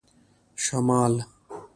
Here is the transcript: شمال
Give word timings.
شمال 0.63 1.11